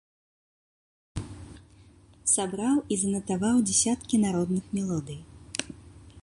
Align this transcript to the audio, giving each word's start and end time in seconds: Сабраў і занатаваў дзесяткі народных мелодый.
Сабраў 2.31 2.81
і 2.95 2.97
занатаваў 3.03 3.55
дзесяткі 3.69 4.15
народных 4.25 4.63
мелодый. 4.81 5.19